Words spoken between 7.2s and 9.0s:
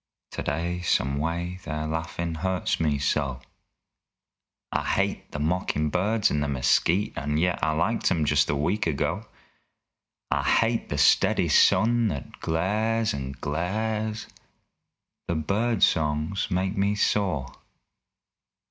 yet I liked 'em just a week